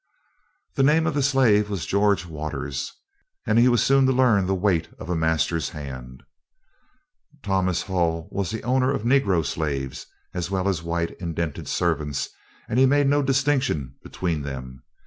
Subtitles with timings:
[0.77, 2.91] The name of the slave was George Waters,
[3.45, 6.23] and he was soon to learn the weight of a master's hand.
[7.43, 12.29] Thomas Hull was the owner of negro slaves, as well as white indented servants,
[12.67, 14.81] and he made no distinction between them.